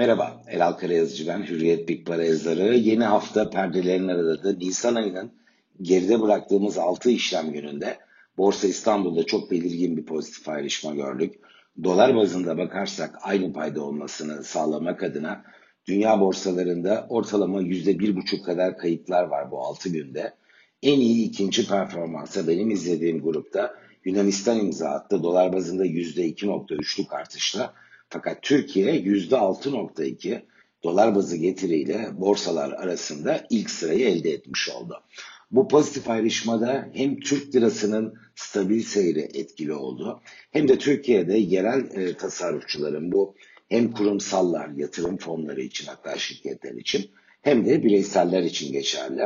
Merhaba, 0.00 0.42
Elal 0.48 0.72
Karayazıcı 0.72 1.26
ben, 1.26 1.42
Hürriyet 1.42 1.88
Big 1.88 2.06
Para 2.06 2.24
yazarı. 2.24 2.74
Yeni 2.76 3.04
hafta 3.04 3.50
perdelerin 3.50 4.08
aradığı 4.08 4.58
Nisan 4.58 4.94
ayının 4.94 5.32
geride 5.82 6.20
bıraktığımız 6.20 6.78
6 6.78 7.10
işlem 7.10 7.52
gününde 7.52 7.98
Borsa 8.38 8.68
İstanbul'da 8.68 9.24
çok 9.24 9.50
belirgin 9.50 9.96
bir 9.96 10.04
pozitif 10.04 10.48
ayrışma 10.48 10.94
gördük. 10.94 11.34
Dolar 11.84 12.16
bazında 12.16 12.58
bakarsak 12.58 13.18
aynı 13.22 13.52
payda 13.52 13.82
olmasını 13.82 14.44
sağlamak 14.44 15.02
adına 15.02 15.44
dünya 15.86 16.20
borsalarında 16.20 17.06
ortalama 17.08 17.62
%1,5 17.62 18.42
kadar 18.42 18.78
kayıplar 18.78 19.24
var 19.24 19.50
bu 19.50 19.60
6 19.60 19.88
günde. 19.88 20.34
En 20.82 21.00
iyi 21.00 21.28
ikinci 21.28 21.68
performansa 21.68 22.48
benim 22.48 22.70
izlediğim 22.70 23.22
grupta 23.22 23.74
Yunanistan 24.04 24.60
imza 24.60 24.88
attı. 24.88 25.22
Dolar 25.22 25.52
bazında 25.52 25.86
%2.3'lük 25.86 27.16
artışla 27.16 27.74
fakat 28.10 28.42
Türkiye 28.42 28.94
%6.2 29.00 30.42
dolar 30.84 31.14
bazı 31.14 31.36
getiriyle 31.36 32.08
borsalar 32.12 32.72
arasında 32.72 33.46
ilk 33.50 33.70
sırayı 33.70 34.08
elde 34.08 34.30
etmiş 34.30 34.68
oldu. 34.68 35.02
Bu 35.50 35.68
pozitif 35.68 36.10
ayrışmada 36.10 36.88
hem 36.92 37.20
Türk 37.20 37.54
lirasının 37.54 38.14
stabil 38.34 38.82
seyri 38.82 39.20
etkili 39.20 39.72
oldu 39.72 40.20
hem 40.50 40.68
de 40.68 40.78
Türkiye'de 40.78 41.36
yerel 41.36 41.90
e, 41.94 42.16
tasarrufçuların 42.16 43.12
bu 43.12 43.34
hem 43.68 43.92
kurumsallar, 43.92 44.68
yatırım 44.68 45.16
fonları 45.16 45.60
için 45.60 45.86
hatta 45.86 46.18
şirketler 46.18 46.74
için 46.74 47.10
hem 47.42 47.66
de 47.66 47.82
bireyseller 47.82 48.42
için 48.42 48.72
geçerli. 48.72 49.22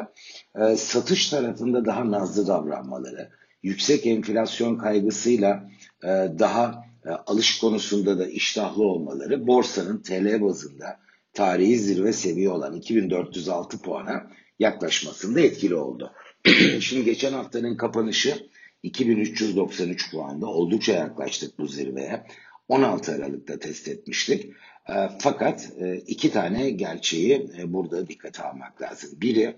E, 0.60 0.76
satış 0.76 1.28
tarafında 1.28 1.84
daha 1.84 2.10
nazlı 2.10 2.46
davranmaları, 2.46 3.30
yüksek 3.62 4.06
enflasyon 4.06 4.78
kaygısıyla 4.78 5.70
e, 6.02 6.08
daha 6.38 6.83
alış 7.26 7.58
konusunda 7.58 8.18
da 8.18 8.26
iştahlı 8.26 8.84
olmaları 8.84 9.46
borsanın 9.46 10.02
TL 10.02 10.40
bazında 10.42 11.00
tarihi 11.32 11.78
zirve 11.78 12.12
seviye 12.12 12.50
olan 12.50 12.74
2406 12.74 13.82
puana 13.82 14.30
yaklaşmasında 14.58 15.40
etkili 15.40 15.74
oldu. 15.74 16.12
Şimdi 16.80 17.04
geçen 17.04 17.32
haftanın 17.32 17.76
kapanışı 17.76 18.48
2393 18.82 20.10
puanda 20.10 20.46
oldukça 20.46 20.92
yaklaştık 20.92 21.58
bu 21.58 21.66
zirveye. 21.66 22.26
16 22.68 23.12
Aralık'ta 23.12 23.58
test 23.58 23.88
etmiştik. 23.88 24.52
E, 24.88 24.94
fakat 25.18 25.72
e, 25.78 25.96
iki 25.96 26.32
tane 26.32 26.70
gerçeği 26.70 27.50
burada 27.66 28.08
dikkate 28.08 28.42
almak 28.42 28.82
lazım. 28.82 29.10
Biri 29.20 29.56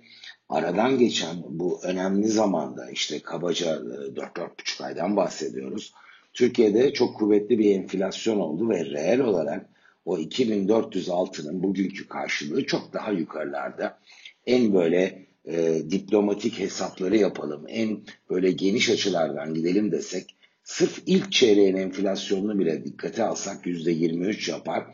aradan 0.48 0.98
geçen 0.98 1.36
bu 1.48 1.80
önemli 1.84 2.28
zamanda 2.28 2.90
işte 2.90 3.22
kabaca 3.22 3.76
4-4,5 3.76 4.84
aydan 4.84 5.16
bahsediyoruz 5.16 5.92
Türkiye'de 6.36 6.92
çok 6.92 7.16
kuvvetli 7.16 7.58
bir 7.58 7.74
enflasyon 7.74 8.40
oldu 8.40 8.68
ve 8.68 8.84
reel 8.84 9.20
olarak 9.20 9.66
o 10.04 10.18
2406'nın 10.18 11.62
bugünkü 11.62 12.08
karşılığı 12.08 12.66
çok 12.66 12.92
daha 12.92 13.12
yukarılarda. 13.12 13.98
En 14.46 14.74
böyle 14.74 15.26
e, 15.44 15.82
diplomatik 15.90 16.58
hesapları 16.58 17.16
yapalım, 17.16 17.64
en 17.68 17.98
böyle 18.30 18.50
geniş 18.52 18.90
açılardan 18.90 19.54
gidelim 19.54 19.92
desek 19.92 20.36
sırf 20.64 21.02
ilk 21.06 21.32
çeyreğin 21.32 21.76
enflasyonunu 21.76 22.58
bile 22.58 22.84
dikkate 22.84 23.24
alsak 23.24 23.66
%23 23.66 24.50
yapar. 24.50 24.86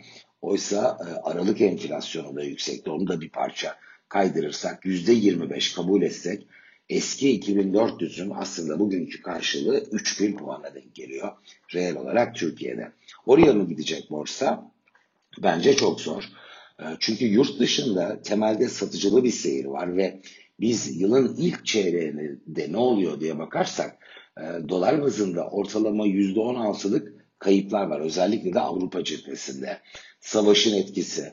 Oysa 0.42 0.98
e, 1.00 1.30
Aralık 1.30 1.60
enflasyonu 1.60 2.36
da 2.36 2.42
yüksekti. 2.42 2.90
Onu 2.90 3.08
da 3.08 3.20
bir 3.20 3.30
parça 3.30 3.76
kaydırırsak 4.08 4.84
%25 4.84 5.76
kabul 5.76 6.02
etsek 6.02 6.46
eski 6.88 7.40
2400'ün 7.40 8.32
aslında 8.34 8.78
bugünkü 8.78 9.22
karşılığı 9.22 9.84
3000 9.92 10.36
puana 10.36 10.74
denk 10.74 10.94
geliyor 10.94 11.32
reel 11.74 11.96
olarak 11.96 12.34
Türkiye'de. 12.34 12.92
Oraya 13.26 13.52
mı 13.52 13.68
gidecek 13.68 14.10
borsa? 14.10 14.72
Bence 15.42 15.76
çok 15.76 16.00
zor. 16.00 16.24
Ee, 16.80 16.84
çünkü 17.00 17.24
yurt 17.24 17.60
dışında 17.60 18.22
temelde 18.22 18.68
satıcılı 18.68 19.24
bir 19.24 19.30
seyir 19.30 19.64
var 19.64 19.96
ve 19.96 20.20
biz 20.60 21.00
yılın 21.00 21.36
ilk 21.36 21.66
çeyreğinde 21.66 22.72
ne 22.72 22.76
oluyor 22.76 23.20
diye 23.20 23.38
bakarsak 23.38 23.98
e, 24.38 24.68
dolar 24.68 25.02
bazında 25.02 25.48
ortalama 25.48 26.06
%16'lık 26.06 27.12
kayıplar 27.38 27.86
var. 27.86 28.00
Özellikle 28.00 28.54
de 28.54 28.60
Avrupa 28.60 29.04
cephesinde. 29.04 29.78
Savaşın 30.20 30.76
etkisi, 30.76 31.32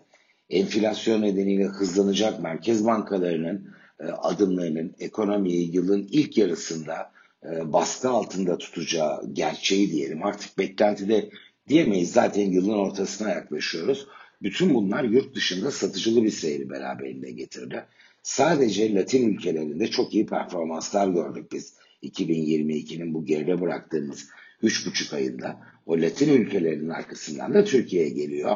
enflasyon 0.50 1.22
nedeniyle 1.22 1.66
hızlanacak 1.66 2.40
merkez 2.40 2.86
bankalarının 2.86 3.79
adımlarının 4.04 4.96
ekonomiyi 5.00 5.76
yılın 5.76 6.08
ilk 6.12 6.38
yarısında 6.38 7.12
e, 7.44 7.74
baskı 7.74 8.10
altında 8.10 8.58
tutacağı 8.58 9.34
gerçeği 9.34 9.92
diyelim. 9.92 10.24
Artık 10.24 10.58
beklentide 10.58 11.30
diyemeyiz 11.68 12.12
zaten 12.12 12.52
yılın 12.52 12.78
ortasına 12.78 13.30
yaklaşıyoruz. 13.30 14.08
Bütün 14.42 14.74
bunlar 14.74 15.04
yurt 15.04 15.36
dışında 15.36 15.72
satıcılı 15.72 16.24
bir 16.24 16.32
seyri 16.32 16.70
beraberinde 16.70 17.32
getirdi. 17.32 17.86
Sadece 18.24 18.96
Latin 18.96 19.34
ülkelerinde 19.34 19.88
çok 19.88 20.14
iyi 20.14 20.26
performanslar 20.26 21.08
gördük 21.08 21.52
biz 21.52 21.74
2022'nin 22.04 23.14
bu 23.14 23.26
geride 23.26 23.62
bıraktığımız 23.62 24.30
3,5 24.64 25.16
ayında. 25.16 25.60
O 25.86 26.02
Latin 26.02 26.34
ülkelerinin 26.34 26.90
arkasından 26.90 27.54
da 27.54 27.64
Türkiye'ye 27.64 28.10
geliyor. 28.10 28.56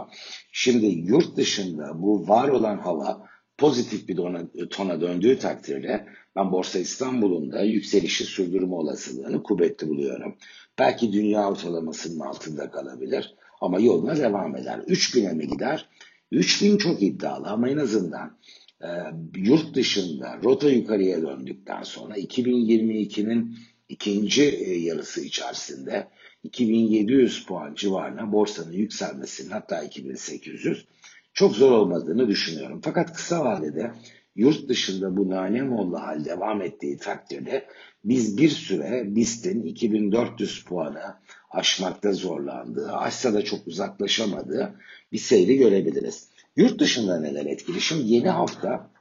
Şimdi 0.52 0.86
yurt 0.86 1.38
dışında 1.38 2.02
bu 2.02 2.28
var 2.28 2.50
olan 2.50 2.78
hava 2.78 3.28
pozitif 3.64 4.08
bir 4.08 4.16
tona, 4.16 4.42
tona 4.70 5.02
döndüğü 5.02 5.40
takdirde 5.40 6.06
ben 6.36 6.52
Borsa 6.52 6.80
İstanbul'un 6.80 7.52
da 7.52 7.64
yükselişi 7.64 8.24
sürdürme 8.26 8.76
olasılığını 8.76 9.44
kuvvetli 9.44 9.88
buluyorum. 9.88 10.36
Belki 10.80 11.14
dünya 11.14 11.50
ortalamasının 11.50 12.20
altında 12.20 12.72
kalabilir 12.72 13.36
ama 13.62 13.80
yoluna 13.80 14.18
devam 14.18 14.56
eder. 14.56 14.80
3000'e 14.80 15.34
mi 15.34 15.48
gider? 15.48 15.90
3000 16.32 16.78
çok 16.78 17.04
iddialı 17.04 17.48
ama 17.48 17.70
en 17.70 17.78
azından 17.78 18.38
e, 18.82 18.88
yurt 19.36 19.76
dışında 19.76 20.40
rota 20.44 20.70
yukarıya 20.70 21.22
döndükten 21.22 21.84
sonra 21.84 22.18
2022'nin 22.18 23.58
ikinci 23.90 24.44
e, 24.44 24.78
yarısı 24.78 25.22
içerisinde 25.22 26.08
2700 26.44 27.46
puan 27.46 27.76
civarına 27.76 28.32
borsanın 28.32 28.74
yükselmesinin 28.74 29.50
hatta 29.50 29.84
2800 29.84 30.86
çok 31.34 31.56
zor 31.56 31.72
olmadığını 31.72 32.28
düşünüyorum. 32.28 32.82
Fakat 32.84 33.14
kısa 33.14 33.46
vadede 33.46 33.92
yurt 34.36 34.70
dışında 34.70 35.18
bu 35.18 35.30
nane 35.30 35.62
mollu 35.62 36.00
hal 36.00 36.26
devam 36.26 36.62
ettiği 36.62 36.98
takdirde 36.98 37.68
biz 38.04 38.38
bir 38.38 38.50
süre 38.50 39.16
BIST'in 39.16 39.64
2400 39.64 40.64
puanı 40.64 41.16
aşmakta 41.52 42.14
zorlandığı, 42.14 42.92
aşsa 42.94 43.34
da 43.34 43.44
çok 43.44 43.68
uzaklaşamadığı 43.68 44.80
bir 45.12 45.18
seyri 45.18 45.58
görebiliriz. 45.58 46.30
Yurt 46.56 46.80
dışında 46.80 47.20
neler 47.20 47.46
etkili? 47.46 47.82
Şimdi 47.82 48.14
yeni 48.14 48.30
hafta 48.30 48.92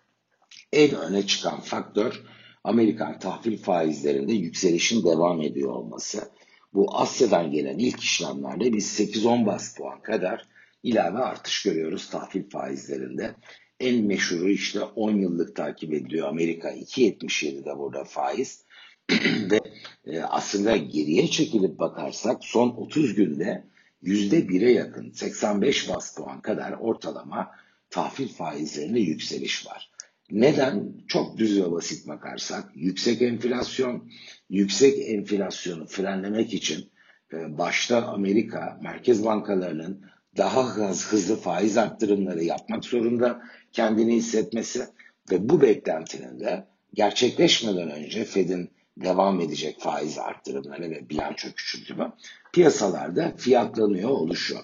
en 0.72 0.94
öne 0.94 1.26
çıkan 1.26 1.60
faktör 1.60 2.22
Amerikan 2.64 3.18
tahvil 3.18 3.58
faizlerinde 3.58 4.32
yükselişin 4.32 5.04
devam 5.04 5.42
ediyor 5.42 5.70
olması. 5.70 6.30
Bu 6.74 6.96
Asya'dan 6.96 7.50
gelen 7.50 7.78
ilk 7.78 8.00
işlemlerde 8.00 8.72
biz 8.72 9.00
8-10 9.00 9.46
bas 9.46 9.76
puan 9.76 10.02
kadar 10.02 10.51
ilave 10.82 11.18
artış 11.18 11.62
görüyoruz 11.62 12.10
tahvil 12.10 12.50
faizlerinde. 12.50 13.34
En 13.80 14.04
meşhuru 14.04 14.48
işte 14.48 14.80
10 14.80 15.16
yıllık 15.16 15.56
takip 15.56 15.94
ediliyor 15.94 16.28
Amerika 16.28 16.72
2.77'de 16.72 17.78
burada 17.78 18.04
faiz. 18.04 18.64
Ve 19.50 19.60
e, 20.06 20.20
aslında 20.20 20.76
geriye 20.76 21.28
çekilip 21.28 21.78
bakarsak 21.78 22.44
son 22.44 22.68
30 22.68 23.14
günde 23.14 23.64
%1'e 24.02 24.70
yakın 24.70 25.10
85 25.10 25.88
bas 25.88 26.16
puan 26.16 26.40
kadar 26.40 26.72
ortalama 26.72 27.50
tahvil 27.90 28.28
faizlerinde 28.28 29.00
yükseliş 29.00 29.66
var. 29.66 29.90
Neden? 30.30 30.92
Çok 31.08 31.38
düz 31.38 31.60
ve 31.60 31.72
basit 31.72 32.08
bakarsak 32.08 32.70
yüksek 32.74 33.22
enflasyon, 33.22 34.10
yüksek 34.50 35.08
enflasyonu 35.08 35.86
frenlemek 35.86 36.54
için 36.54 36.90
e, 37.32 37.58
başta 37.58 38.06
Amerika 38.06 38.78
merkez 38.82 39.24
bankalarının 39.24 40.04
daha 40.36 40.76
hızlı 40.76 41.36
faiz 41.36 41.76
arttırımları 41.76 42.44
yapmak 42.44 42.84
zorunda 42.84 43.42
kendini 43.72 44.14
hissetmesi 44.14 44.86
ve 45.30 45.48
bu 45.48 45.60
beklentinin 45.60 46.40
de 46.40 46.66
gerçekleşmeden 46.94 47.90
önce 47.90 48.24
Fed'in 48.24 48.70
devam 48.96 49.40
edecek 49.40 49.80
faiz 49.80 50.18
arttırımları 50.18 50.90
ve 50.90 51.08
bilanço 51.10 51.48
küçültümü 51.48 52.12
piyasalarda 52.52 53.34
fiyatlanıyor 53.36 54.10
oluşuyor. 54.10 54.60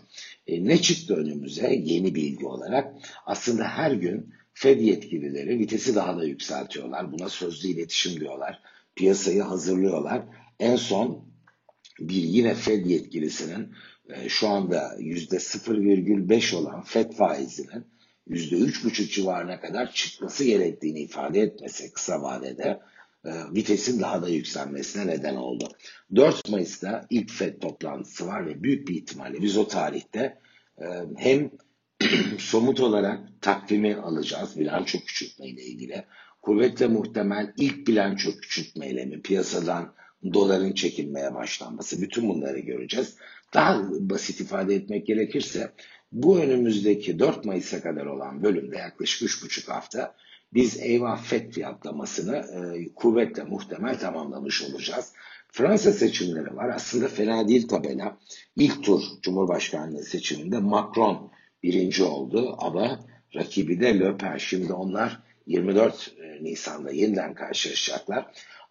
E, 0.46 0.64
ne 0.64 0.82
çıktı 0.82 1.14
önümüze 1.14 1.74
yeni 1.74 2.14
bilgi 2.14 2.46
olarak? 2.46 2.94
Aslında 3.26 3.64
her 3.64 3.90
gün 3.90 4.34
Fed 4.54 4.80
yetkilileri 4.80 5.58
vitesi 5.58 5.94
daha 5.94 6.18
da 6.18 6.24
yükseltiyorlar. 6.24 7.12
Buna 7.12 7.28
sözlü 7.28 7.68
iletişim 7.68 8.20
diyorlar. 8.20 8.62
Piyasayı 8.96 9.42
hazırlıyorlar. 9.42 10.22
En 10.60 10.76
son 10.76 11.28
bir 12.00 12.22
yine 12.22 12.54
Fed 12.54 12.86
yetkilisinin 12.86 13.74
şu 14.28 14.48
anda 14.48 14.96
%0,5 14.98 16.56
olan 16.56 16.82
FED 16.82 17.12
faizinin 17.12 17.86
%3,5 18.28 19.10
civarına 19.10 19.60
kadar 19.60 19.92
çıkması 19.92 20.44
gerektiğini 20.44 21.00
ifade 21.00 21.40
etmesi 21.40 21.92
kısa 21.92 22.22
vadede 22.22 22.80
e, 23.24 23.30
vitesin 23.54 24.00
daha 24.00 24.22
da 24.22 24.28
yükselmesine 24.28 25.06
neden 25.06 25.36
oldu. 25.36 25.68
4 26.16 26.48
Mayıs'ta 26.48 27.06
ilk 27.10 27.30
FED 27.30 27.60
toplantısı 27.60 28.26
var 28.26 28.46
ve 28.46 28.62
büyük 28.62 28.88
bir 28.88 28.94
ihtimalle 28.94 29.42
biz 29.42 29.56
o 29.56 29.68
tarihte 29.68 30.38
e, 30.78 30.86
hem 31.16 31.50
somut 32.38 32.80
olarak 32.80 33.20
takvimi 33.40 33.96
alacağız 33.96 34.58
bilanço 34.58 34.98
küçültme 34.98 35.48
ile 35.48 35.62
ilgili. 35.62 36.04
Kuvvetle 36.42 36.86
muhtemel 36.86 37.52
ilk 37.56 37.86
bilanço 37.86 38.30
küçültme 38.30 38.86
eylemi 38.86 39.22
piyasadan 39.22 39.94
doların 40.32 40.72
çekilmeye 40.72 41.34
başlanması 41.34 42.02
bütün 42.02 42.28
bunları 42.28 42.58
göreceğiz. 42.58 43.16
Daha 43.54 43.82
basit 43.90 44.40
ifade 44.40 44.74
etmek 44.74 45.06
gerekirse 45.06 45.72
bu 46.12 46.38
önümüzdeki 46.38 47.18
4 47.18 47.44
Mayıs'a 47.44 47.82
kadar 47.82 48.06
olan 48.06 48.42
bölümde 48.42 48.76
yaklaşık 48.76 49.30
3,5 49.30 49.72
hafta 49.72 50.14
biz 50.54 50.82
eyvah 50.82 51.22
FED 51.22 51.52
fiyatlamasını 51.52 52.36
e, 52.36 52.88
kuvvetle 52.94 53.44
muhtemel 53.44 53.98
tamamlamış 53.98 54.62
olacağız. 54.62 55.12
Fransa 55.52 55.92
seçimleri 55.92 56.56
var. 56.56 56.68
Aslında 56.68 57.08
fena 57.08 57.48
değil 57.48 57.68
tabela. 57.68 58.18
İlk 58.56 58.84
tur 58.84 59.02
Cumhurbaşkanlığı 59.22 60.02
seçiminde 60.02 60.58
Macron 60.58 61.30
birinci 61.62 62.04
oldu 62.04 62.56
ama 62.58 63.00
rakibi 63.34 63.80
de 63.80 63.98
Le 64.00 64.16
Pen. 64.16 64.36
Şimdi 64.36 64.72
onlar 64.72 65.20
24 65.46 66.14
e, 66.18 66.44
Nisan'da 66.44 66.90
yeniden 66.90 67.34
karşılaşacaklar. 67.34 68.26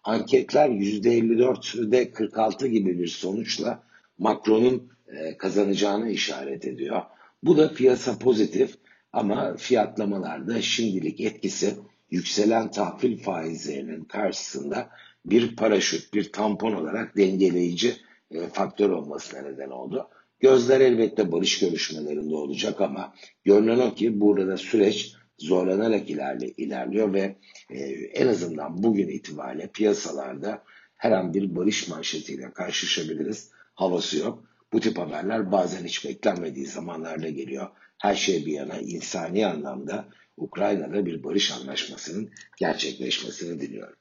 Anketler 0.08 0.68
%54'de 0.68 2.12
46 2.12 2.66
gibi 2.66 2.98
bir 2.98 3.06
sonuçla 3.06 3.82
Macron'un 4.18 4.88
e, 5.08 5.36
kazanacağını 5.36 6.10
işaret 6.10 6.64
ediyor. 6.64 7.02
Bu 7.42 7.56
da 7.56 7.72
piyasa 7.72 8.18
pozitif 8.18 8.74
ama 9.12 9.56
fiyatlamalarda 9.56 10.62
şimdilik 10.62 11.20
etkisi 11.20 11.74
yükselen 12.10 12.70
tahvil 12.70 13.18
faizlerinin 13.18 14.04
karşısında 14.04 14.88
bir 15.26 15.56
paraşüt, 15.56 16.14
bir 16.14 16.32
tampon 16.32 16.72
olarak 16.72 17.16
dengeleyici 17.16 17.96
e, 18.30 18.48
faktör 18.48 18.90
olmasına 18.90 19.42
neden 19.42 19.70
oldu. 19.70 20.08
Gözler 20.40 20.80
elbette 20.80 21.32
barış 21.32 21.58
görüşmelerinde 21.58 22.34
olacak 22.34 22.80
ama 22.80 23.14
görünen 23.44 23.78
o 23.78 23.94
ki 23.94 24.20
burada 24.20 24.56
süreç 24.56 25.17
zorlanarak 25.38 26.10
ilerle, 26.10 26.48
ilerliyor 26.48 27.12
ve 27.12 27.36
e, 27.70 27.78
en 28.14 28.28
azından 28.28 28.82
bugün 28.82 29.08
itibariyle 29.08 29.70
piyasalarda 29.74 30.62
her 30.96 31.12
an 31.12 31.34
bir 31.34 31.56
barış 31.56 31.88
manşetiyle 31.88 32.52
karşılaşabiliriz. 32.52 33.50
Havası 33.74 34.18
yok. 34.18 34.44
Bu 34.72 34.80
tip 34.80 34.98
haberler 34.98 35.52
bazen 35.52 35.84
hiç 35.84 36.04
beklenmediği 36.04 36.66
zamanlarda 36.66 37.28
geliyor. 37.28 37.68
Her 37.98 38.14
şey 38.14 38.46
bir 38.46 38.52
yana 38.52 38.78
insani 38.78 39.46
anlamda 39.46 40.08
Ukrayna'da 40.36 41.06
bir 41.06 41.24
barış 41.24 41.52
anlaşmasının 41.52 42.30
gerçekleşmesini 42.56 43.60
diliyorum. 43.60 43.96